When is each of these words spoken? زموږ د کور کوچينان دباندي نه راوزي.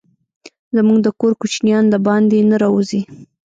زموږ 0.75 0.99
د 1.03 1.07
کور 1.19 1.33
کوچينان 1.39 1.85
دباندي 1.93 2.39
نه 2.49 2.55
راوزي. 2.61 3.01